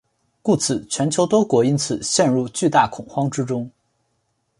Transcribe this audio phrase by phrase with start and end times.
[0.41, 3.69] 故此全球多国因此陷入巨大恐慌之中。